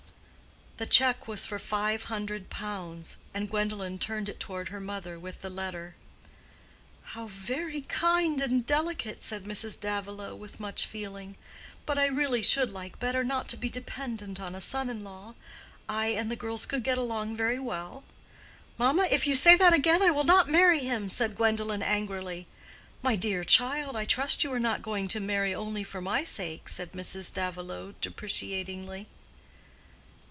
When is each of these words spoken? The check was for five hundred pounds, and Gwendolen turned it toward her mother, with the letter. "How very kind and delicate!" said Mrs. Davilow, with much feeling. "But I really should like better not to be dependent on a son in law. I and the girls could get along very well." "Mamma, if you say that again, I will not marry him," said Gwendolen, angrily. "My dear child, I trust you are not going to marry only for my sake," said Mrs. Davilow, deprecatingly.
The 0.77 0.87
check 0.87 1.27
was 1.27 1.45
for 1.45 1.59
five 1.59 2.05
hundred 2.05 2.49
pounds, 2.49 3.17
and 3.35 3.47
Gwendolen 3.51 3.99
turned 3.99 4.27
it 4.29 4.39
toward 4.39 4.69
her 4.69 4.79
mother, 4.79 5.19
with 5.19 5.43
the 5.43 5.49
letter. 5.51 5.93
"How 7.03 7.27
very 7.27 7.81
kind 7.81 8.41
and 8.41 8.65
delicate!" 8.65 9.21
said 9.21 9.43
Mrs. 9.43 9.79
Davilow, 9.79 10.35
with 10.35 10.59
much 10.59 10.87
feeling. 10.87 11.35
"But 11.85 11.99
I 11.99 12.07
really 12.07 12.41
should 12.41 12.71
like 12.73 12.99
better 12.99 13.23
not 13.23 13.47
to 13.49 13.57
be 13.57 13.69
dependent 13.69 14.39
on 14.39 14.55
a 14.55 14.61
son 14.61 14.89
in 14.89 15.03
law. 15.03 15.35
I 15.87 16.07
and 16.07 16.31
the 16.31 16.35
girls 16.35 16.65
could 16.65 16.81
get 16.83 16.97
along 16.97 17.35
very 17.37 17.59
well." 17.59 18.03
"Mamma, 18.79 19.07
if 19.11 19.27
you 19.27 19.35
say 19.35 19.55
that 19.55 19.73
again, 19.73 20.01
I 20.01 20.09
will 20.09 20.23
not 20.23 20.49
marry 20.49 20.79
him," 20.79 21.09
said 21.09 21.35
Gwendolen, 21.35 21.83
angrily. 21.83 22.47
"My 23.03 23.15
dear 23.15 23.43
child, 23.43 23.95
I 23.95 24.05
trust 24.05 24.43
you 24.43 24.51
are 24.51 24.59
not 24.59 24.81
going 24.81 25.07
to 25.09 25.19
marry 25.19 25.53
only 25.53 25.83
for 25.83 26.01
my 26.01 26.23
sake," 26.23 26.69
said 26.69 26.93
Mrs. 26.93 27.31
Davilow, 27.31 27.93
deprecatingly. 28.01 29.05